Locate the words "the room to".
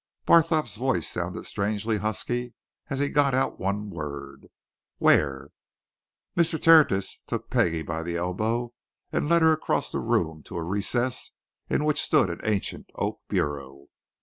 9.91-10.57